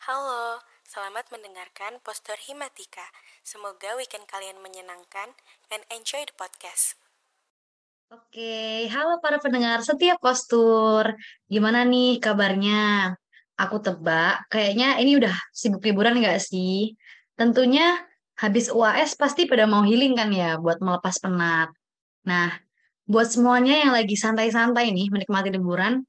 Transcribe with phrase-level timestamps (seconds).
[0.00, 0.56] Halo,
[0.88, 3.04] selamat mendengarkan Postur Himatika.
[3.44, 5.28] Semoga weekend kalian menyenangkan
[5.68, 6.96] and enjoy the podcast.
[8.08, 11.04] Oke, halo para pendengar setiap postur.
[11.52, 13.12] Gimana nih kabarnya?
[13.60, 16.96] Aku tebak, kayaknya ini udah sibuk liburan nggak sih?
[17.36, 18.00] Tentunya
[18.40, 21.76] habis UAS pasti pada mau healing kan ya, buat melepas penat.
[22.24, 22.48] Nah,
[23.04, 26.00] buat semuanya yang lagi santai-santai nih menikmati liburan,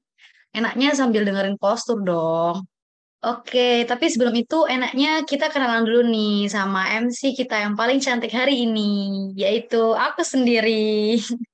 [0.56, 2.71] enaknya sambil dengerin postur dong.
[3.22, 8.34] Oke, tapi sebelum itu enaknya kita kenalan dulu nih sama MC kita yang paling cantik
[8.34, 8.80] hari ini,
[9.38, 11.14] yaitu aku sendiri.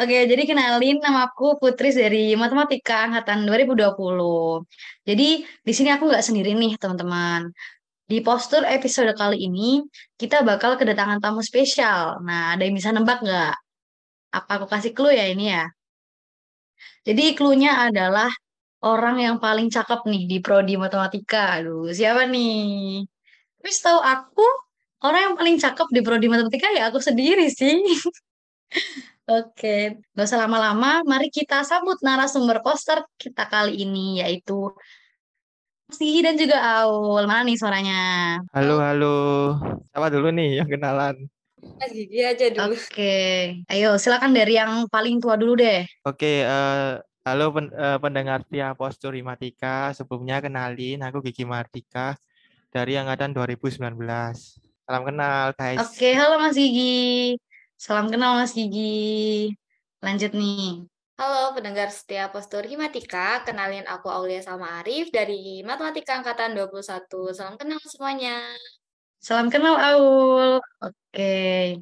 [0.00, 4.68] Oke, jadi kenalin nama aku Putri dari Matematika Angkatan 2020.
[5.08, 5.24] Jadi
[5.66, 7.40] di sini aku nggak sendiri nih teman-teman.
[8.10, 9.80] Di postur episode kali ini
[10.20, 12.20] kita bakal kedatangan tamu spesial.
[12.26, 13.52] Nah, ada yang bisa nebak nggak?
[14.36, 15.64] Apa aku kasih clue ya ini ya?
[17.06, 18.30] Jadi clue-nya adalah
[18.82, 21.58] orang yang paling cakep nih di prodi matematika.
[21.58, 23.06] Aduh, siapa nih?
[23.58, 24.46] Tapi setahu aku,
[25.06, 27.78] orang yang paling cakep di prodi matematika ya aku sendiri sih.
[29.30, 34.74] Oke, gak usah lama-lama, mari kita sambut narasumber poster kita kali ini, yaitu
[35.92, 37.28] Si dan juga Aul.
[37.28, 38.00] Mana nih suaranya?
[38.56, 39.16] Halo, halo.
[39.92, 41.28] Siapa dulu nih yang kenalan?
[41.78, 42.74] Mas Gigi aja dulu.
[42.74, 43.14] Oke,
[43.68, 45.84] ayo silakan dari yang paling tua dulu deh.
[46.08, 49.94] Oke, eh, halo pen, eh, pendengar setia Postur Himatika.
[49.94, 52.18] Sebelumnya kenalin, aku Gigi Martika
[52.74, 54.58] dari Angkatan 2019.
[54.82, 55.78] Salam kenal, guys.
[55.78, 57.38] Oke, halo Mas Gigi.
[57.78, 59.54] Salam kenal Mas Gigi.
[60.02, 60.82] Lanjut nih.
[61.14, 67.30] Halo pendengar setia Postur Himatika, kenalin aku Aulia sama Arif dari Matematika Angkatan 21.
[67.30, 68.42] Salam kenal semuanya.
[69.22, 70.58] Salam kenal Aul.
[70.82, 71.78] Oke.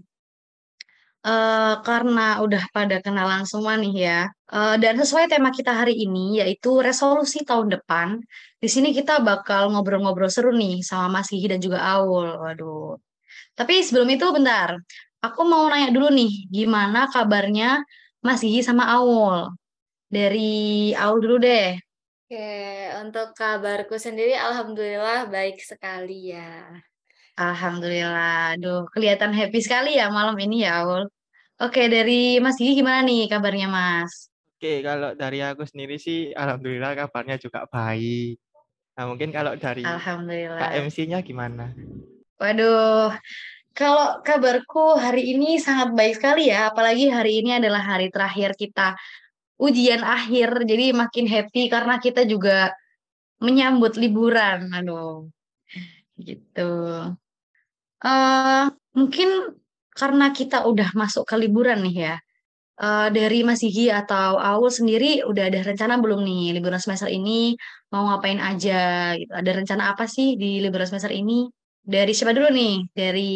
[1.21, 4.19] Eh, karena udah pada kenalan semua nih ya.
[4.57, 8.09] Eh, dan sesuai tema kita hari ini yaitu resolusi tahun depan.
[8.57, 12.25] Di sini kita bakal ngobrol-ngobrol seru nih sama Mas Gigi dan juga Aul.
[12.41, 12.97] Waduh.
[13.53, 14.81] Tapi sebelum itu bentar.
[15.21, 17.85] Aku mau nanya dulu nih, gimana kabarnya
[18.25, 19.53] Mas Gigi sama Aul?
[20.09, 21.77] Dari Aul dulu deh.
[22.31, 22.49] Oke,
[23.05, 26.81] untuk kabarku sendiri alhamdulillah baik sekali ya.
[27.41, 28.57] Alhamdulillah.
[28.57, 31.09] Aduh, kelihatan happy sekali ya malam ini ya, Aul.
[31.61, 34.33] Oke, dari Mas Gigi gimana nih kabarnya, Mas?
[34.57, 38.41] Oke, kalau dari aku sendiri sih, alhamdulillah kabarnya juga baik.
[38.97, 40.57] Nah, mungkin kalau dari Alhamdulillah.
[40.57, 41.77] KMC-nya gimana?
[42.41, 43.13] Waduh,
[43.77, 48.97] kalau kabarku hari ini sangat baik sekali ya, apalagi hari ini adalah hari terakhir kita
[49.61, 52.73] ujian akhir, jadi makin happy karena kita juga
[53.37, 54.73] menyambut liburan.
[54.73, 55.29] Aduh,
[56.17, 56.73] gitu.
[58.01, 58.65] Eh,
[58.97, 59.61] mungkin
[59.99, 62.15] karena kita udah masuk ke liburan nih ya.
[62.81, 67.55] Eh, dari Mas Gigi atau Aul sendiri udah ada rencana belum nih liburan semester ini
[67.93, 68.75] mau ngapain aja
[69.21, 69.33] gitu.
[69.41, 71.47] Ada rencana apa sih di liburan semester ini?
[71.85, 72.75] Dari siapa dulu nih?
[72.97, 73.31] Dari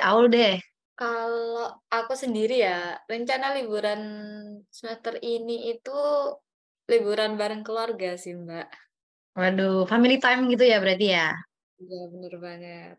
[0.00, 0.54] Aul deh.
[0.96, 4.00] Kalau aku sendiri ya, rencana liburan
[4.72, 5.92] semester ini itu
[6.92, 8.66] liburan bareng keluarga sih, Mbak.
[9.38, 11.26] Waduh, family time gitu ya berarti ya.
[11.82, 12.96] Iya, bener banget.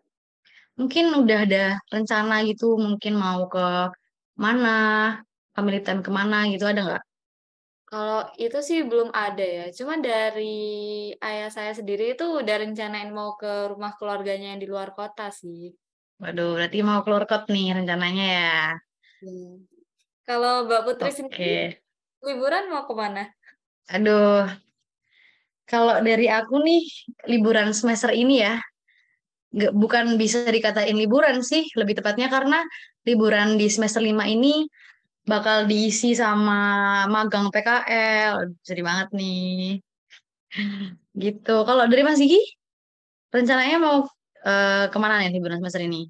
[0.78, 3.60] Mungkin udah ada rencana gitu, mungkin mau ke
[4.38, 4.70] mana,
[5.58, 7.04] family time ke mana gitu, ada nggak?
[7.88, 9.66] Kalau itu sih belum ada ya.
[9.78, 10.44] Cuma dari
[11.24, 15.72] ayah saya sendiri itu udah rencanain mau ke rumah keluarganya yang di luar kota sih.
[16.22, 18.50] Waduh, berarti mau keluar kot nih rencananya ya.
[19.22, 19.66] Hmm.
[20.28, 21.18] Kalau Mbak Putri Oke.
[21.18, 21.80] sendiri
[22.28, 23.24] liburan mau ke mana?
[23.88, 24.44] Aduh,
[25.64, 26.84] kalau dari aku nih
[27.32, 28.60] liburan semester ini ya,
[29.58, 32.58] nggak bukan bisa dikatain liburan sih, lebih tepatnya karena
[33.08, 34.70] liburan di semester 5 ini
[35.32, 36.60] bakal diisi sama
[37.14, 38.34] magang PKL.
[38.68, 39.82] Sedih banget nih.
[41.24, 41.56] Gitu.
[41.68, 42.40] Kalau dari Mas Gigi,
[43.36, 43.98] rencananya mau
[44.48, 46.08] eh, ke mana nih liburan semester ini?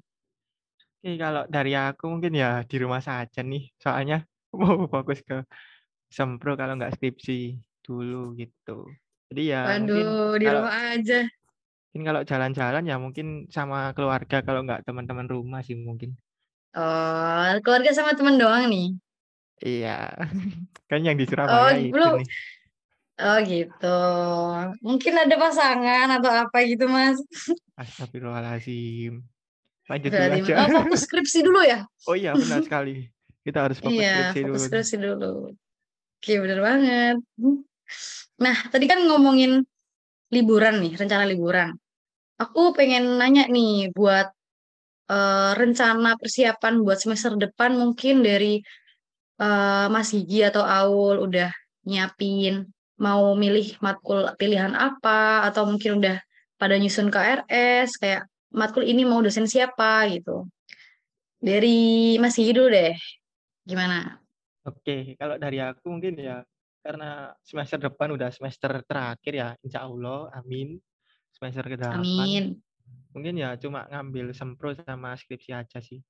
[0.98, 3.62] Oke, kalau dari aku mungkin ya di rumah saja nih.
[3.82, 4.16] Soalnya
[4.60, 5.34] mau fokus ke
[6.16, 7.32] sempro kalau nggak skripsi
[7.86, 8.72] dulu gitu.
[9.30, 11.14] Jadi ya Waduh, di kalau rumah aja.
[11.88, 16.14] Mungkin kalau jalan-jalan ya mungkin sama keluarga kalau nggak teman-teman rumah sih mungkin.
[16.76, 18.92] Oh, keluarga sama teman doang nih.
[19.58, 20.14] Iya,
[20.90, 22.14] kan yang di Oh, Surabaya itu belum.
[22.22, 22.28] nih.
[23.18, 23.98] Oh gitu.
[24.86, 27.18] Mungkin ada pasangan atau apa gitu, Mas.
[27.74, 29.26] Astagfirullahaladzim.
[29.90, 30.54] Lanjut dulu aja.
[30.62, 31.82] oh, fokus skripsi dulu ya?
[32.06, 33.10] Oh iya benar sekali.
[33.42, 34.66] Kita harus fokus Iya, skripsi fokus dulu.
[34.70, 35.32] skripsi dulu.
[36.18, 37.16] Oke, bener banget.
[38.38, 39.66] Nah, tadi kan ngomongin
[40.34, 41.70] liburan nih, rencana liburan.
[42.38, 44.28] Aku pengen nanya nih buat
[45.10, 48.60] eh, rencana persiapan buat semester depan mungkin dari
[49.42, 51.50] eh, Mas Gigi atau Aul udah
[51.88, 56.16] nyiapin mau milih matkul pilihan apa atau mungkin udah
[56.58, 60.50] pada nyusun KRS, kayak matkul ini mau dosen siapa gitu.
[61.38, 62.98] Dari Mas Gigi dulu deh,
[63.62, 64.18] gimana?
[64.66, 66.42] Oke, kalau dari aku mungkin ya
[66.82, 70.78] karena semester depan udah semester terakhir ya, insya Allah, amin.
[71.34, 72.02] Semester ke-8.
[72.02, 72.58] Amin.
[73.12, 76.00] Mungkin ya cuma ngambil sempro sama skripsi aja sih.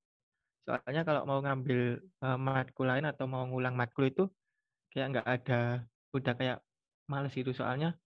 [0.68, 4.24] Soalnya kalau mau ngambil uh, matkul lain atau mau ngulang matkul itu
[4.92, 5.62] kayak nggak ada,
[6.12, 6.58] udah kayak
[7.08, 7.96] males itu soalnya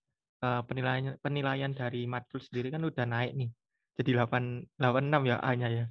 [0.43, 3.51] uh, penilaian penilaian dari matkul sendiri kan udah naik nih.
[3.99, 5.87] Jadi 8 86 ya A-nya ya.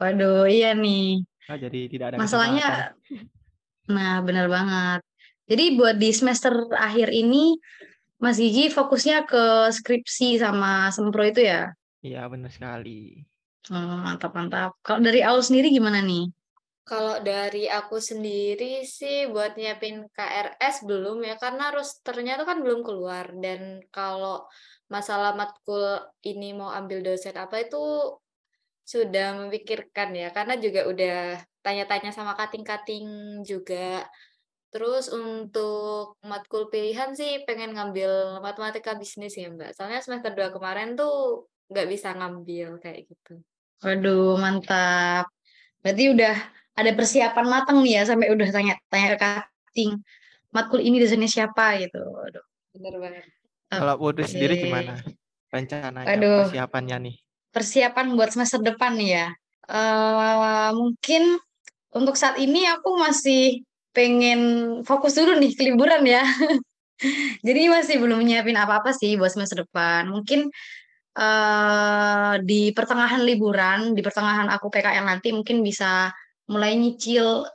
[0.00, 1.20] Waduh, iya nih.
[1.52, 2.96] Oh, jadi tidak ada Masalahnya,
[3.96, 5.00] nah benar banget.
[5.50, 7.58] Jadi buat di semester akhir ini,
[8.22, 11.74] Mas Gigi fokusnya ke skripsi sama sempro itu ya?
[12.06, 13.26] Iya, benar sekali.
[13.74, 14.78] Oh, mantap, mantap.
[14.86, 16.30] Kalau dari Aul sendiri gimana nih?
[16.86, 22.86] Kalau dari aku sendiri sih buat nyiapin KRS belum ya, karena rosternya tuh kan belum
[22.86, 23.34] keluar.
[23.34, 24.46] Dan kalau
[24.86, 27.82] masalah matkul ini mau ambil dosen apa itu
[28.86, 33.06] sudah memikirkan ya, karena juga udah tanya-tanya sama kating-kating
[33.42, 34.06] juga.
[34.70, 39.74] Terus untuk matkul pilihan sih pengen ngambil matematika bisnis ya Mbak.
[39.74, 43.42] Soalnya semester 2 kemarin tuh nggak bisa ngambil kayak gitu.
[43.82, 45.26] Waduh, mantap.
[45.82, 46.34] Berarti udah
[46.78, 49.92] ada persiapan matang nih ya sampai udah tanya-tanya ke kating
[50.54, 51.98] matkul ini dosennya siapa gitu.
[51.98, 52.44] Waduh.
[52.74, 53.24] Bener banget.
[53.70, 54.98] Kalau Putri sendiri gimana
[55.50, 56.46] rencananya Aduh.
[56.46, 57.16] persiapannya nih?
[57.50, 59.26] Persiapan buat semester depan nih ya.
[59.70, 61.38] Uh, mungkin
[61.94, 64.40] untuk saat ini aku masih pengen
[64.86, 66.22] fokus dulu nih ke liburan ya.
[67.46, 70.12] Jadi masih belum nyiapin apa-apa sih buat semester depan.
[70.12, 70.52] Mungkin
[71.16, 76.12] uh, di pertengahan liburan, di pertengahan aku PKL nanti mungkin bisa
[76.50, 77.46] mulai nyicil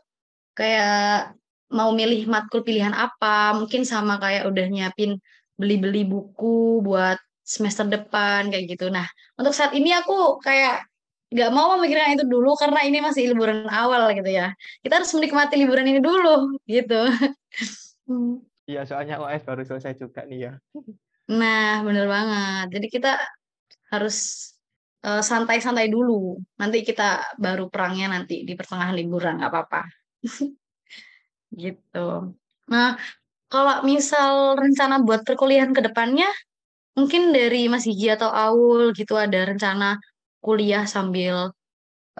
[0.57, 1.35] kayak
[1.75, 5.19] mau milih matkul pilihan apa, mungkin sama kayak udah nyiapin
[5.59, 8.89] beli-beli buku buat semester depan kayak gitu.
[8.89, 9.05] Nah,
[9.37, 10.85] untuk saat ini aku kayak
[11.33, 14.53] nggak mau memikirkan itu dulu karena ini masih liburan awal gitu ya.
[14.85, 17.01] Kita harus menikmati liburan ini dulu gitu.
[18.65, 20.53] Iya, soalnya OS baru selesai juga nih ya.
[21.29, 22.73] Nah, bener banget.
[22.73, 23.13] Jadi kita
[23.93, 24.49] harus
[25.05, 26.41] santai santai-santai dulu.
[26.57, 29.81] Nanti kita baru perangnya nanti di pertengahan liburan, nggak apa-apa.
[31.61, 32.33] gitu.
[32.73, 32.97] Nah,
[33.53, 36.29] kalau misal rencana buat perkuliahan ke depannya,
[36.97, 40.01] mungkin dari Mas Gigi atau Aul gitu ada rencana
[40.45, 41.49] kuliah sambil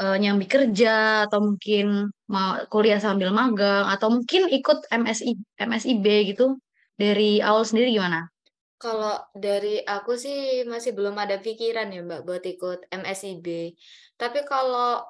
[0.02, 6.58] uh, nyambi kerja atau mungkin mau kuliah sambil magang atau mungkin ikut MSI MSIB gitu
[6.98, 8.26] dari Aul sendiri gimana?
[8.76, 13.78] Kalau dari aku sih masih belum ada pikiran ya Mbak buat ikut MSIB.
[14.18, 15.06] Tapi kalau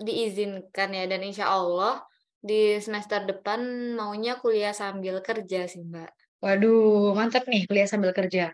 [0.00, 2.02] diizinkan ya dan insya Allah
[2.40, 3.60] di semester depan
[3.96, 6.40] maunya kuliah sambil kerja sih Mbak.
[6.40, 8.52] Waduh, mantap nih kuliah sambil kerja.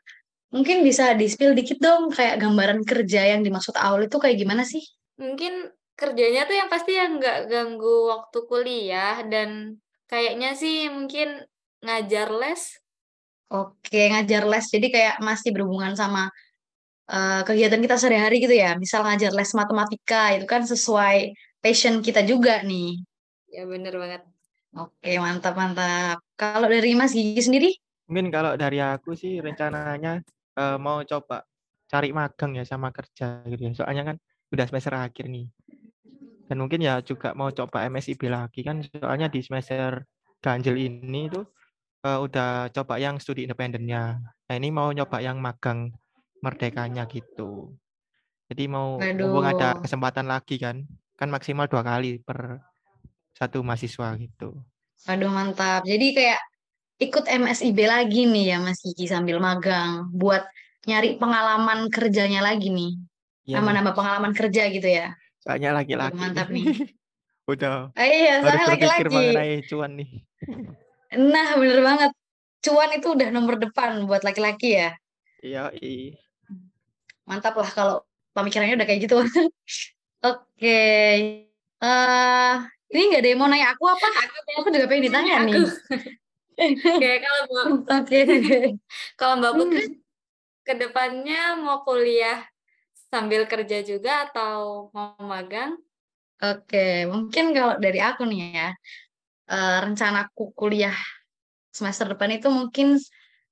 [0.56, 4.80] Mungkin bisa di-spill dikit dong kayak gambaran kerja yang dimaksud Aul itu kayak gimana sih?
[5.20, 9.76] Mungkin kerjanya tuh yang pasti yang nggak ganggu waktu kuliah dan
[10.08, 11.44] kayaknya sih mungkin
[11.84, 12.80] ngajar les.
[13.52, 14.64] Oke, ngajar les.
[14.72, 16.32] Jadi kayak masih berhubungan sama
[17.12, 18.80] uh, kegiatan kita sehari-hari gitu ya.
[18.80, 23.04] Misal ngajar les matematika itu kan sesuai passion kita juga nih.
[23.52, 24.22] Ya bener banget.
[24.72, 26.16] Oke, mantap mantap.
[26.40, 27.70] Kalau dari Mas Gigi sendiri?
[28.08, 30.22] Mungkin kalau dari aku sih rencananya
[30.56, 31.44] uh, mau coba
[31.86, 33.72] cari magang ya sama kerja gitu ya.
[33.76, 34.16] Soalnya kan
[34.50, 35.46] udah semester akhir nih.
[36.46, 40.06] Dan mungkin ya juga mau coba MSIB lagi kan soalnya di semester
[40.38, 41.46] ganjil ini tuh
[42.06, 44.22] uh, udah coba yang studi independennya.
[44.22, 45.90] Nah, ini mau nyoba yang magang
[46.38, 47.74] merdekanya gitu.
[48.46, 50.86] Jadi mau mumpung ada kesempatan lagi kan.
[51.18, 52.62] Kan maksimal dua kali per
[53.34, 54.54] satu mahasiswa gitu.
[55.10, 55.82] Aduh mantap.
[55.82, 56.40] Jadi kayak
[56.96, 60.48] ikut MSIB lagi nih ya Mas Kiki sambil magang buat
[60.88, 62.96] nyari pengalaman kerjanya lagi nih.
[63.46, 65.14] Ya, Nambah-nambah pengalaman kerja gitu ya.
[65.42, 66.18] Soalnya laki-laki.
[66.18, 66.66] Mantap nih.
[67.52, 67.94] Udah.
[67.94, 69.14] Oh, iya, soalnya laki-laki.
[69.14, 70.10] mengenai cuan nih.
[71.16, 72.10] Nah, bener banget.
[72.60, 74.90] Cuan itu udah nomor depan buat laki-laki ya.
[75.38, 76.18] Iya, iya.
[77.24, 77.96] Mantap lah kalau
[78.34, 79.22] pemikirannya udah kayak gitu.
[79.22, 79.46] Oke.
[80.58, 81.46] Okay.
[81.78, 82.54] Uh, eh,
[82.90, 84.02] ini nggak ada yang mau nanya aku apa?
[84.02, 85.54] Aku, aku juga pengen ditanya nih.
[86.56, 87.66] Oke, kalau Mbak
[88.00, 88.20] Oke.
[89.20, 89.96] kalau Mbak Putri hmm.
[90.64, 92.40] ke depannya mau kuliah
[93.12, 95.76] sambil kerja juga atau mau magang?
[96.40, 98.68] Oke, mungkin kalau dari aku nih ya,
[99.52, 100.96] uh, rencanaku kuliah
[101.72, 102.96] semester depan itu mungkin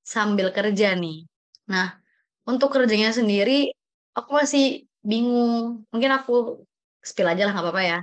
[0.04, 1.25] sambil kerja nih.
[1.68, 1.96] Nah,
[2.44, 3.73] untuk kerjanya sendiri,
[4.12, 5.84] aku masih bingung.
[5.92, 6.61] Mungkin aku
[7.04, 7.99] spill aja lah nggak apa-apa ya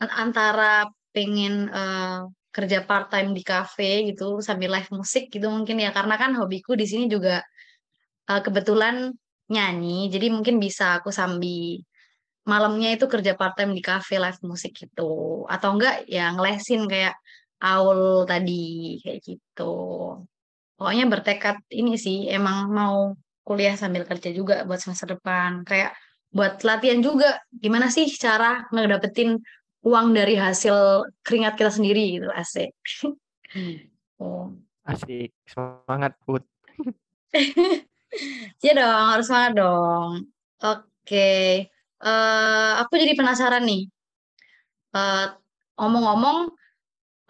[0.00, 5.90] antara pengen uh, kerja part time di cafe gitu sambil live musik gitu mungkin ya
[5.96, 7.42] karena kan hobiku di sini juga
[8.30, 9.14] uh, kebetulan
[9.50, 11.82] nyanyi, jadi mungkin bisa aku sambil
[12.46, 15.02] malamnya itu kerja part time di cafe live musik gitu.
[15.50, 17.14] Atau enggak ya ngelesin kayak
[17.60, 19.74] Aul tadi kayak gitu.
[20.78, 23.12] Pokoknya bertekad ini sih emang mau
[23.44, 25.50] kuliah sambil kerja juga buat semester depan.
[25.68, 25.92] Kayak
[26.30, 29.36] buat latihan juga gimana sih cara ngedapetin
[29.86, 32.72] uang dari hasil keringat kita sendiri gitu asik.
[34.22, 34.52] oh.
[34.84, 36.44] Asik, semangat Put.
[38.58, 40.10] Iya dong, harus semangat dong.
[40.66, 41.30] Oke,
[42.02, 43.86] uh, aku jadi penasaran nih.
[44.90, 45.30] Uh,
[45.78, 46.50] omong-omong,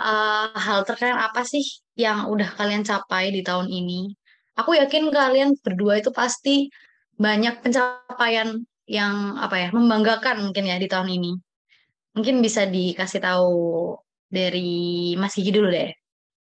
[0.01, 1.61] uh, hal terkeren apa sih
[2.01, 4.17] yang udah kalian capai di tahun ini?
[4.57, 6.73] Aku yakin kalian berdua itu pasti
[7.21, 11.37] banyak pencapaian yang apa ya membanggakan mungkin ya di tahun ini.
[12.15, 13.95] Mungkin bisa dikasih tahu
[14.27, 15.91] dari Mas Gigi dulu deh.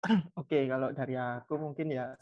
[0.42, 2.14] Oke, kalau dari aku mungkin ya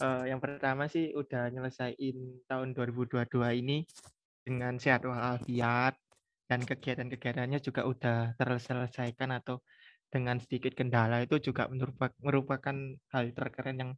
[0.00, 2.16] uh, yang pertama sih udah nyelesain
[2.48, 3.28] tahun 2022
[3.60, 3.84] ini
[4.42, 5.94] dengan sehat walafiat
[6.48, 9.60] dan kegiatan-kegiatannya juga udah terselesaikan atau
[10.12, 11.68] dengan sedikit kendala itu juga
[12.20, 12.76] merupakan
[13.08, 13.90] hal terkeren yang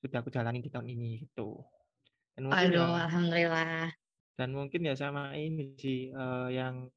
[0.00, 1.60] sudah aku jalani di tahun ini gitu.
[2.32, 3.84] Dan mungkin Aduh, ya, alhamdulillah.
[4.38, 6.88] Dan mungkin ya sama ini sih uh, yang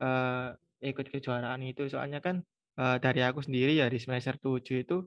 [0.00, 2.42] uh, ikut kejuaraan itu soalnya kan
[2.78, 5.04] uh, dari aku sendiri ya di semester 7 itu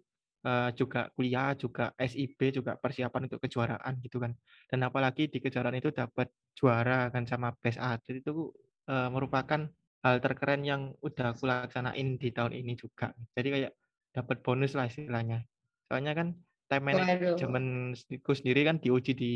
[0.47, 4.31] uh, juga kuliah, juga SIB, juga persiapan untuk kejuaraan gitu kan.
[4.69, 8.51] Dan apalagi di kejuaraan itu dapat juara kan sama best atlet itu
[8.89, 9.67] uh, merupakan
[10.05, 13.11] hal terkeren yang udah aku laksanain di tahun ini juga.
[13.33, 13.71] Jadi kayak
[14.13, 15.43] dapat bonus lah istilahnya.
[15.89, 16.27] Soalnya kan
[16.67, 19.33] time managementku sendiri kan diuji di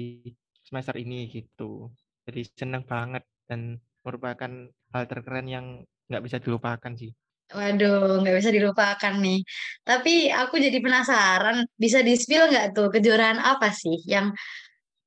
[0.62, 1.90] semester ini gitu.
[2.28, 5.66] Jadi senang banget dan merupakan hal terkeren yang
[6.12, 7.12] nggak bisa dilupakan sih.
[7.52, 9.44] Waduh, nggak bisa dilupakan nih.
[9.84, 14.32] Tapi aku jadi penasaran, bisa di-spill nggak tuh kejuaraan apa sih yang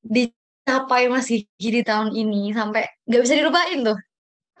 [0.05, 3.97] dicapai Mas Gigi di tahun ini sampai nggak bisa dilupain tuh?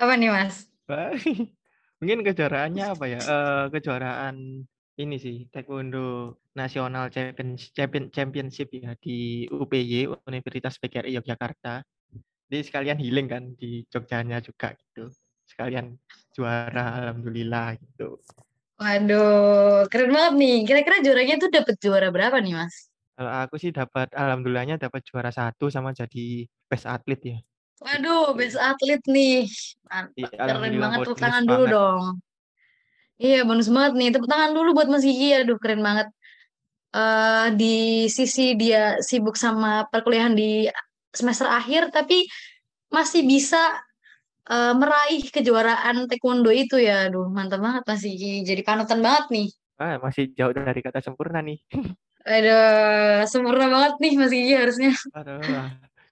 [0.01, 0.65] Apa nih Mas?
[2.01, 3.19] Mungkin kejuaraannya apa ya?
[3.21, 4.65] Uh, kejuaraan
[4.95, 11.83] ini sih Taekwondo Nasional Champion, Championship ya di UPY Universitas PGRI Yogyakarta.
[12.45, 15.09] Jadi sekalian healing kan di Jogjanya juga gitu
[15.45, 15.95] sekalian
[16.33, 18.19] juara alhamdulillah gitu.
[18.75, 20.57] Waduh, keren banget nih.
[20.67, 22.91] Kira-kira juaranya tuh dapat juara berapa nih, Mas?
[23.15, 27.37] Kalau aku sih dapat alhamdulillahnya dapat juara satu sama jadi best atlet ya.
[27.79, 29.47] Waduh, best atlet nih.
[29.87, 30.19] Mantap.
[30.19, 32.03] Ya, keren banget tepuk tangan dulu dong.
[33.15, 34.09] Iya, bonus banget nih.
[34.11, 35.31] Tepuk tangan dulu buat Mas Gigi.
[35.31, 36.11] Aduh, keren banget.
[36.91, 40.67] Uh, di sisi dia sibuk sama perkuliahan di
[41.15, 42.27] semester akhir, tapi
[42.91, 43.59] masih bisa
[44.49, 47.09] uh, meraih kejuaraan taekwondo itu ya.
[47.09, 49.47] Aduh, mantap banget masih jadi panutan banget nih.
[49.75, 51.59] Ah, masih jauh dari kata sempurna nih.
[52.25, 54.91] Aduh, sempurna banget nih Mas Gigi harusnya.
[55.13, 55.41] Aduh,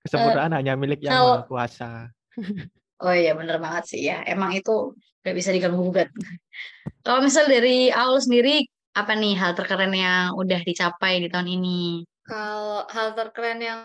[0.05, 1.47] kesempurnaan uh, hanya milik yang kalau...
[1.47, 2.11] kuasa.
[3.03, 4.21] oh iya, bener banget sih ya.
[4.27, 4.93] Emang itu
[5.23, 6.11] gak bisa diganggu gugat.
[7.01, 12.05] Kalau misal dari Aul sendiri, apa nih hal terkeren yang udah dicapai di tahun ini?
[12.23, 13.81] Kalau hal terkeren yang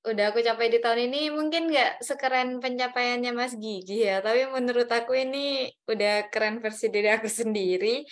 [0.00, 4.88] udah aku capai di tahun ini mungkin nggak sekeren pencapaiannya Mas Gigi ya, tapi menurut
[4.88, 8.04] aku ini udah keren versi diri aku sendiri.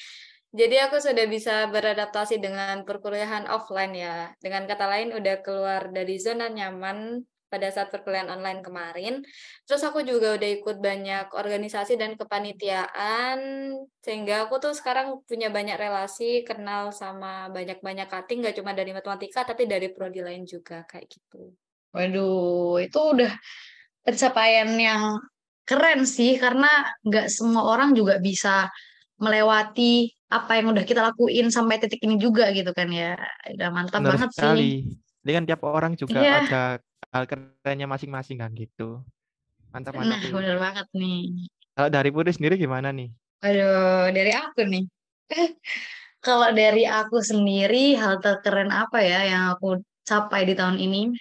[0.49, 4.33] Jadi aku sudah bisa beradaptasi dengan perkuliahan offline ya.
[4.41, 7.21] Dengan kata lain udah keluar dari zona nyaman
[7.53, 9.15] pada saat perkuliahan online kemarin.
[9.65, 13.39] Terus aku juga udah ikut banyak organisasi dan kepanitiaan
[14.05, 19.45] sehingga aku tuh sekarang punya banyak relasi, kenal sama banyak-banyak cutting gak cuma dari matematika
[19.45, 21.53] tapi dari prodi lain juga kayak gitu.
[21.93, 23.33] Waduh, itu udah
[24.05, 25.21] pencapaian yang
[25.69, 26.69] keren sih karena
[27.05, 28.73] nggak semua orang juga bisa
[29.21, 33.17] melewati apa yang udah kita lakuin sampai titik ini juga gitu kan ya.
[33.53, 34.61] Udah mantap Benar banget sekali.
[34.61, 34.75] sih.
[35.25, 36.41] Jadi kan tiap orang juga yeah.
[36.45, 36.63] ada
[37.13, 39.05] hal kerennya masing-masing kan gitu.
[39.73, 40.21] Mantap mantap.
[40.21, 41.49] Nah, bener banget nih.
[41.77, 43.09] Kalau dari Putri sendiri gimana nih?
[43.45, 44.85] Aduh, dari aku nih.
[46.27, 51.15] Kalau dari aku sendiri hal terkeren apa ya yang aku capai di tahun ini?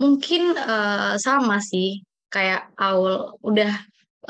[0.00, 2.00] Mungkin, uh, sama sih,
[2.32, 3.72] kayak Aul, udah,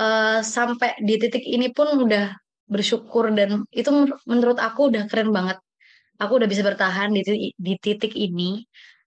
[0.02, 2.34] uh, sampai di titik ini pun udah
[2.70, 3.90] bersyukur dan itu
[4.26, 5.58] menurut aku udah keren banget.
[6.22, 8.60] Aku udah bisa bertahan di titik di titik ini,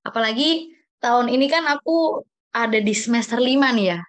[0.08, 4.00] apalagi tahun ini kan aku ada di semester 5 nih ya,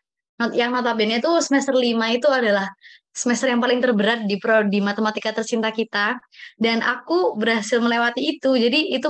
[0.57, 2.65] yang notabene itu semester 5 itu adalah
[3.13, 6.17] semester yang paling terberat di prodi matematika tercinta kita,
[6.57, 8.57] dan aku berhasil melewati itu.
[8.57, 9.09] Jadi itu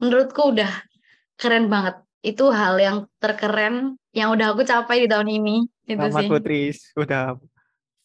[0.00, 0.72] menurutku udah
[1.36, 2.00] keren banget
[2.34, 5.56] itu hal yang terkeren yang udah aku capai di tahun ini
[5.88, 6.28] itu Selamat sih.
[6.28, 6.62] Putri
[7.00, 7.24] udah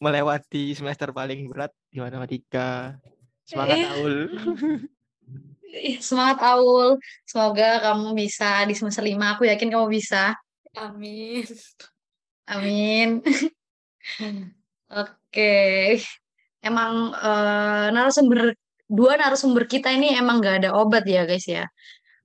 [0.00, 2.96] melewati semester paling berat di matematika.
[3.44, 3.88] Semangat iya.
[3.96, 4.16] Aul.
[6.00, 6.88] Semangat Aul.
[7.28, 9.36] Semoga kamu bisa di semester lima.
[9.36, 10.32] Aku yakin kamu bisa.
[10.76, 11.44] Amin.
[12.48, 13.20] Amin.
[15.00, 15.56] Oke.
[16.64, 18.56] Emang uh, narasumber
[18.88, 21.68] dua narasumber kita ini emang gak ada obat ya guys ya.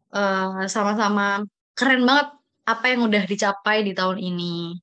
[0.09, 1.43] Uh, sama-sama
[1.79, 2.27] keren banget
[2.67, 4.75] apa yang udah dicapai di tahun ini.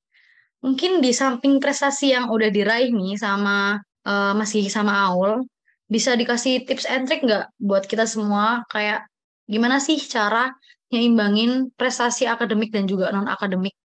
[0.64, 3.76] Mungkin di samping prestasi yang udah diraih nih sama
[4.08, 5.44] uh, Mas Gigi sama Aul,
[5.86, 8.64] bisa dikasih tips and trick nggak buat kita semua?
[8.72, 9.04] Kayak
[9.44, 10.50] gimana sih cara
[10.88, 13.76] nyeimbangin prestasi akademik dan juga non akademik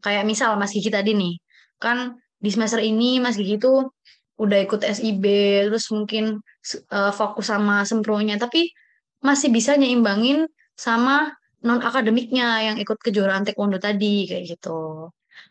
[0.00, 1.34] kayak misal Mas Gigi tadi nih
[1.80, 3.92] kan di semester ini Mas Gigi tuh
[4.40, 5.24] udah ikut SIB
[5.68, 6.40] terus mungkin
[6.88, 8.40] uh, fokus sama sempronya.
[8.40, 8.72] Tapi
[9.20, 15.08] masih bisa nyeimbangin sama non akademiknya yang ikut kejuaraan taekwondo tadi kayak gitu.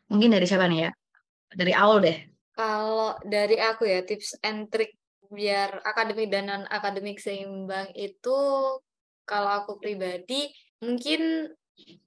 [0.09, 0.91] Mungkin dari siapa nih ya?
[1.53, 2.17] Dari awal deh.
[2.57, 4.97] Kalau dari aku ya tips and trick
[5.29, 8.37] biar akademik dan non akademik seimbang itu
[9.29, 10.49] kalau aku pribadi
[10.81, 11.53] mungkin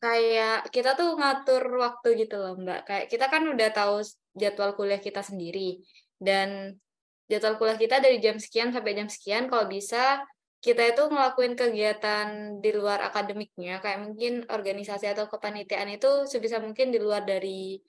[0.03, 2.81] kayak kita tuh ngatur waktu gitu loh Mbak.
[2.85, 4.03] Kayak kita kan udah tahu
[4.37, 5.81] jadwal kuliah kita sendiri.
[6.19, 6.75] Dan
[7.31, 10.21] jadwal kuliah kita dari jam sekian sampai jam sekian kalau bisa
[10.63, 12.27] kita itu ngelakuin kegiatan
[12.63, 17.83] di luar akademiknya kayak mungkin organisasi atau kepanitiaan itu sebisa mungkin di luar dari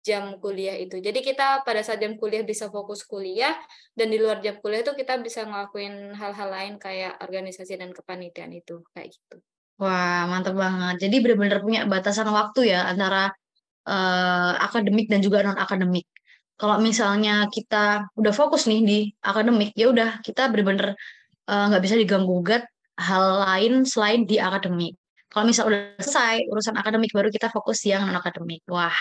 [0.00, 1.04] jam kuliah itu.
[1.04, 3.52] Jadi kita pada saat jam kuliah bisa fokus kuliah
[3.92, 8.52] dan di luar jam kuliah itu kita bisa ngelakuin hal-hal lain kayak organisasi dan kepanitiaan
[8.56, 9.36] itu kayak gitu.
[9.80, 11.08] Wah, mantap banget.
[11.08, 13.32] Jadi benar-benar punya batasan waktu ya antara
[13.84, 16.08] uh, akademik dan juga non akademik.
[16.54, 20.94] Kalau misalnya kita udah fokus nih di akademik, ya udah kita benar-benar
[21.44, 22.64] nggak uh, bisa diganggu gugat
[22.96, 24.96] hal lain selain di akademik.
[25.28, 28.62] Kalau misal udah selesai urusan akademik baru kita fokus yang non akademik.
[28.70, 28.94] Wah,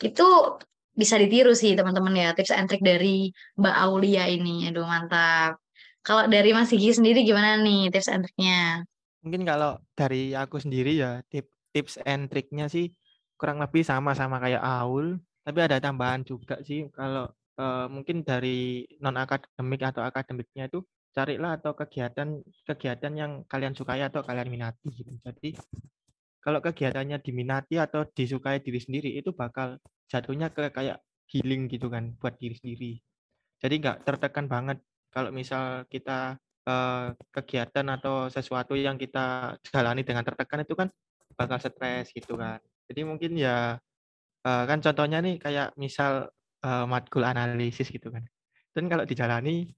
[0.00, 0.56] itu
[0.96, 3.28] bisa ditiru sih teman-teman ya tips and trick dari
[3.60, 4.72] Mbak Aulia ini.
[4.72, 5.60] Aduh mantap.
[6.00, 8.88] Kalau dari Mas Gigi sendiri gimana nih tips and triknya?
[9.20, 12.94] Mungkin kalau dari aku sendiri ya tip, tips and triknya sih
[13.36, 17.28] kurang lebih sama-sama kayak Aul, tapi ada tambahan juga sih kalau
[17.60, 20.80] uh, mungkin dari non akademik atau akademiknya itu
[21.16, 25.16] carilah atau kegiatan kegiatan yang kalian sukai atau kalian minati gitu.
[25.24, 25.56] Jadi
[26.44, 29.80] kalau kegiatannya diminati atau disukai diri sendiri itu bakal
[30.12, 31.00] jatuhnya ke kayak
[31.32, 32.92] healing gitu kan buat diri sendiri.
[33.56, 36.36] Jadi nggak tertekan banget kalau misal kita
[36.68, 40.92] eh, kegiatan atau sesuatu yang kita jalani dengan tertekan itu kan
[41.32, 42.60] bakal stres gitu kan.
[42.92, 43.80] Jadi mungkin ya
[44.44, 46.28] eh, kan contohnya nih kayak misal
[46.60, 48.28] eh, matkul analisis gitu kan.
[48.76, 49.72] Dan kalau dijalani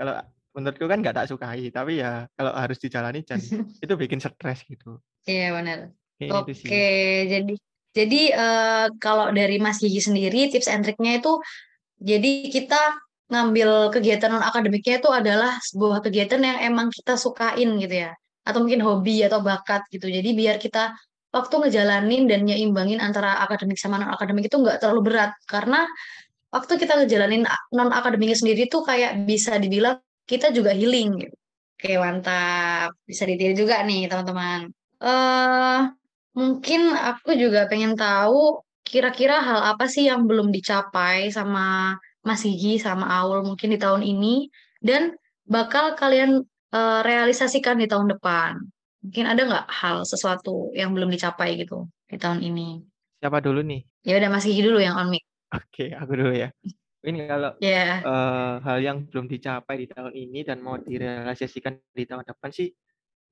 [0.00, 0.16] kalau
[0.58, 3.38] menurutku kan nggak tak sukai tapi ya kalau harus dijalani dan
[3.84, 4.98] itu bikin stres gitu.
[5.22, 5.78] Iya benar.
[6.18, 7.54] Oke, okay, jadi
[7.94, 11.38] jadi uh, kalau dari Mas Gigi sendiri tips and triknya itu
[12.02, 12.78] jadi kita
[13.28, 18.64] ngambil kegiatan non akademiknya itu adalah sebuah kegiatan yang emang kita sukain gitu ya atau
[18.64, 20.96] mungkin hobi atau bakat gitu jadi biar kita
[21.28, 25.84] waktu ngejalanin dan nyeimbangin antara akademik sama non akademik itu nggak terlalu berat karena
[26.48, 27.44] waktu kita ngejalanin
[27.76, 31.36] non akademiknya sendiri tuh kayak bisa dibilang kita juga healing gitu.
[31.78, 34.68] Oke mantap bisa ditiru juga nih teman-teman.
[34.98, 35.88] Uh,
[36.38, 42.78] Mungkin aku juga pengen tahu kira-kira hal apa sih yang belum dicapai sama Mas Gigi
[42.78, 44.46] sama Aul mungkin di tahun ini
[44.78, 45.18] dan
[45.50, 48.54] bakal kalian uh, realisasikan di tahun depan.
[49.02, 52.86] Mungkin ada nggak hal sesuatu yang belum dicapai gitu di tahun ini?
[53.18, 53.82] Siapa dulu nih?
[54.06, 55.26] Ya udah Mas Gigi dulu yang on mic.
[55.50, 56.54] Oke, aku dulu ya.
[56.98, 58.02] Ini kalau yeah.
[58.02, 58.10] Iya.
[58.10, 62.74] uh, hal yang belum dicapai di tahun ini dan mau direalisasikan di tahun depan sih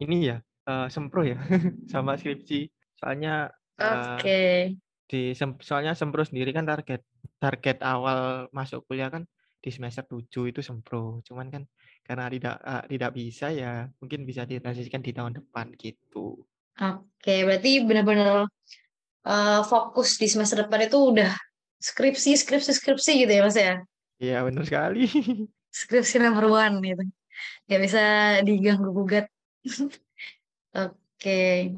[0.06, 0.38] ini ya
[0.70, 1.34] uh, sempro ya
[1.92, 4.16] sama skripsi Soalnya Oke.
[4.24, 4.54] Okay.
[5.06, 7.06] di soalnya Sempro sendiri kan target
[7.38, 9.22] target awal masuk kuliah kan
[9.62, 11.20] di semester 7 itu Sempro.
[11.22, 11.62] Cuman kan
[12.02, 16.42] karena tidak uh, tidak bisa ya mungkin bisa direalisasikan di tahun depan gitu.
[16.76, 18.48] Oke, berarti benar-benar
[19.28, 21.32] uh, fokus di semester depan itu udah
[21.80, 23.74] skripsi, skripsi, skripsi gitu ya Mas ya?
[24.16, 25.04] Iya, benar sekali.
[25.80, 27.04] skripsi nomor one gitu.
[27.68, 28.02] Gak bisa
[28.42, 29.26] diganggu gugat.
[30.76, 31.72] Oke.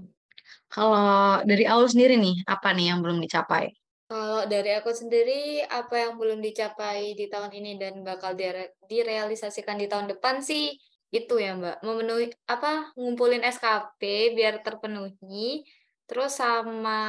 [0.68, 3.72] Kalau dari awal sendiri nih, apa nih yang belum dicapai?
[4.08, 9.76] Kalau dari aku sendiri, apa yang belum dicapai di tahun ini dan bakal dire direalisasikan
[9.76, 10.72] di tahun depan sih
[11.08, 15.64] itu ya Mbak, memenuhi apa ngumpulin SKP biar terpenuhi,
[16.04, 17.00] terus sama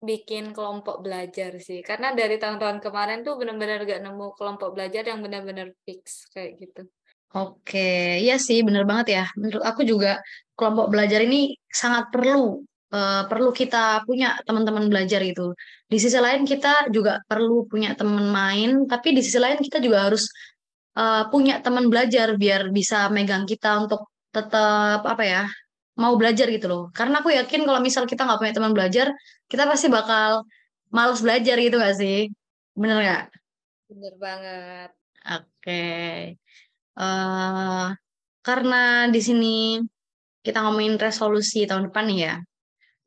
[0.00, 1.84] bikin kelompok belajar sih.
[1.84, 6.82] Karena dari tahun-tahun kemarin tuh benar-benar gak nemu kelompok belajar yang benar-benar fix kayak gitu.
[7.30, 9.24] Oke, iya sih benar banget ya.
[9.38, 10.18] Menurut aku juga
[10.58, 15.54] kelompok belajar ini sangat perlu uh, perlu kita punya teman-teman belajar gitu.
[15.86, 20.10] Di sisi lain kita juga perlu punya teman main, tapi di sisi lain kita juga
[20.10, 20.26] harus
[20.98, 25.42] uh, punya teman belajar biar bisa megang kita untuk tetap apa ya
[26.02, 26.82] mau belajar gitu loh.
[26.96, 29.06] Karena aku yakin kalau misal kita nggak punya teman belajar,
[29.50, 30.48] kita pasti bakal
[30.90, 32.32] males belajar gitu gak sih?
[32.74, 33.24] Bener gak?
[33.92, 34.90] Bener banget.
[35.36, 35.84] Oke.
[37.00, 37.86] eh
[38.40, 39.56] karena di sini
[40.40, 42.34] kita ngomongin resolusi tahun depan nih ya.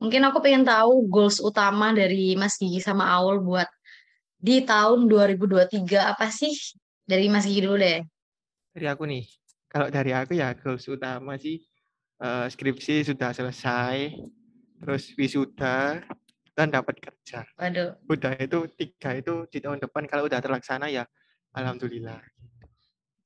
[0.02, 3.66] Mungkin aku pengen tahu goals utama dari Mas Gigi sama Aul buat
[4.38, 6.54] di tahun 2023 apa sih?
[7.04, 8.04] Dari Mas Gigi dulu deh.
[8.74, 9.24] Dari aku nih,
[9.72, 11.62] kalau dari aku ya goals utama sih
[12.22, 14.14] eh, skripsi sudah selesai,
[14.84, 16.04] terus wisuda
[16.54, 17.48] dan dapat kerja.
[17.58, 21.08] Waduh, Udah itu tiga itu di tahun depan kalau udah terlaksana ya
[21.56, 22.20] alhamdulillah.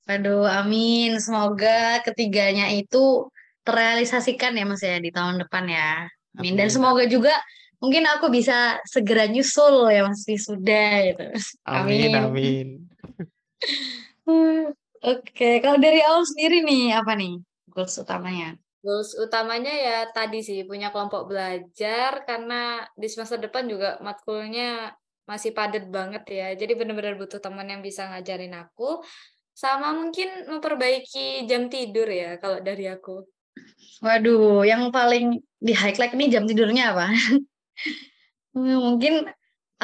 [0.08, 1.20] waduh, amin.
[1.20, 3.28] Semoga ketiganya itu
[3.68, 6.08] terrealisasikan ya Mas ya di tahun depan ya.
[6.40, 6.56] Amin.
[6.56, 6.76] Dan Amin.
[6.76, 7.36] semoga juga
[7.84, 11.26] mungkin aku bisa segera nyusul ya Mas wisuda gitu.
[11.68, 12.16] Amin, Amin.
[12.16, 12.68] amin.
[15.08, 17.38] Oke, kalau dari Aul sendiri nih apa nih
[17.70, 18.58] goals utamanya?
[18.88, 24.96] Goals utamanya ya tadi sih punya kelompok belajar karena di semester depan juga matkulnya
[25.28, 26.48] masih padat banget ya.
[26.56, 29.04] Jadi benar-benar butuh teman yang bisa ngajarin aku.
[29.52, 33.28] Sama mungkin memperbaiki jam tidur ya kalau dari aku.
[34.06, 37.06] Waduh, yang paling di highlight nih jam tidurnya apa?
[38.56, 39.14] Hmm, Mungkin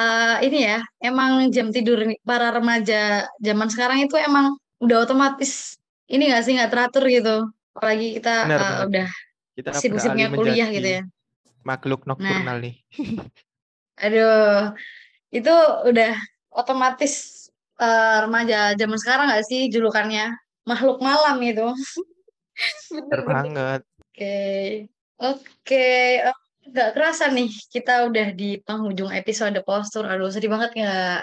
[0.00, 5.78] eh, ini ya, emang jam tidur para remaja zaman sekarang itu emang udah otomatis
[6.10, 7.36] ini nggak sih nggak teratur gitu.
[7.74, 8.86] Apalagi kita Benar eh, banget.
[8.88, 9.08] udah
[9.54, 11.02] Kita sibuk-sibuknya kuliah gitu ya.
[11.66, 12.74] Makhluk nocturnal nih.
[14.04, 14.74] Aduh,
[15.30, 15.54] itu
[15.90, 16.12] udah
[16.54, 17.46] otomatis
[17.78, 20.34] eh, remaja zaman sekarang nggak sih julukannya
[20.64, 21.74] makhluk malam gitu.
[22.94, 23.80] Benar banget.
[24.14, 24.38] Oke,
[25.18, 25.86] oke,
[26.22, 26.36] Eh,
[26.70, 30.06] nggak kerasa nih kita udah di penghujung episode postur.
[30.06, 31.18] Aduh, sedih banget nggak?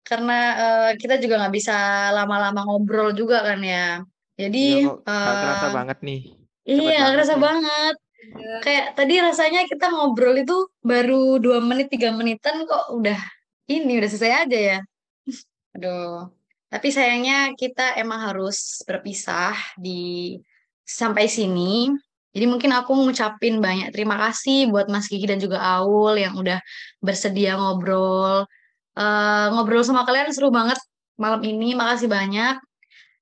[0.00, 1.76] Karena eh, kita juga nggak bisa
[2.16, 4.00] lama-lama ngobrol juga kan ya.
[4.40, 6.20] Jadi, kok nggak kerasa banget nih.
[6.64, 7.42] iya banget kerasa nih.
[7.42, 7.94] banget.
[8.20, 8.54] Iya.
[8.62, 13.20] Kayak tadi rasanya kita ngobrol itu baru dua menit tiga menitan kok udah
[13.68, 14.78] ini udah selesai aja ya.
[15.76, 16.30] Aduh.
[16.70, 20.38] Tapi sayangnya kita emang harus berpisah di
[20.86, 21.90] sampai sini.
[22.30, 26.62] Jadi mungkin aku ngucapin banyak terima kasih buat Mas Gigi dan juga Aul yang udah
[27.02, 28.46] bersedia ngobrol.
[28.94, 30.78] Eh, ngobrol sama kalian seru banget
[31.18, 31.74] malam ini.
[31.74, 32.62] Makasih banyak.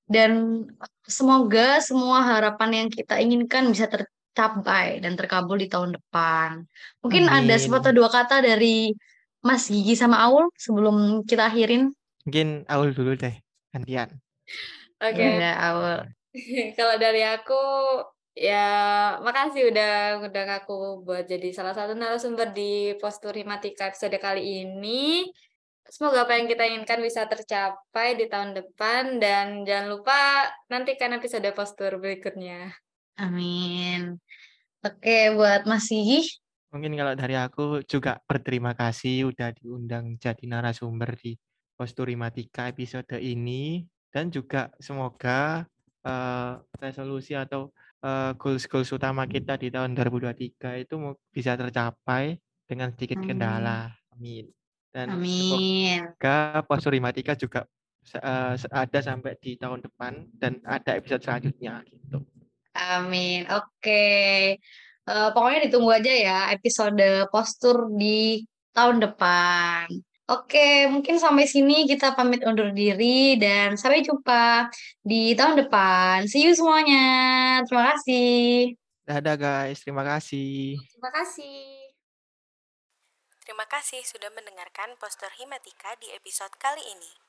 [0.08, 0.64] Dan
[1.04, 6.64] semoga semua harapan yang kita inginkan bisa tercapai dan terkabul di tahun depan.
[7.04, 7.60] Mungkin ada Amin.
[7.60, 8.96] sepatah dua kata dari
[9.44, 11.92] Mas Gigi sama Aul sebelum kita akhirin.
[12.24, 13.36] Mungkin Aul dulu deh,
[13.70, 14.16] gantian.
[14.98, 15.22] Oke.
[15.38, 16.08] Ya, Aul.
[16.78, 17.62] Kalau dari aku
[18.38, 18.66] ya
[19.18, 25.26] makasih udah ngundang aku buat jadi salah satu narasumber di Postur Himatika episode kali ini.
[25.88, 31.48] Semoga apa yang kita inginkan bisa tercapai di tahun depan dan jangan lupa nantikan episode
[31.56, 32.76] Postur berikutnya.
[33.16, 34.20] Amin.
[34.84, 36.38] Oke, buat Mas Gigi.
[36.68, 41.32] Mungkin kalau dari aku juga berterima kasih udah diundang jadi narasumber di
[41.72, 45.64] Posturimatika episode ini dan juga semoga
[46.04, 47.72] eh, resolusi atau
[48.04, 50.94] eh, goals-goals utama kita di tahun 2023 itu
[51.32, 52.36] bisa tercapai
[52.68, 53.28] dengan sedikit Amin.
[53.32, 53.96] kendala.
[54.12, 54.57] Amin.
[54.98, 56.10] Dan Amin.
[56.10, 57.62] semoga Posturimatika juga
[58.02, 58.18] se-
[58.66, 62.26] ada sampai di tahun depan dan ada episode selanjutnya gitu.
[62.74, 63.46] Amin.
[63.46, 64.58] Oke.
[65.08, 68.42] Eh, pokoknya ditunggu aja ya episode postur di
[68.74, 69.86] tahun depan.
[70.28, 74.68] Oke, mungkin sampai sini kita pamit undur diri dan sampai jumpa
[75.00, 76.28] di tahun depan.
[76.28, 77.06] See you semuanya.
[77.64, 78.76] Terima kasih.
[79.08, 80.76] Dadah guys, terima kasih.
[80.76, 81.87] Terima kasih.
[83.48, 87.27] Terima kasih sudah mendengarkan poster Himatika di episode kali ini.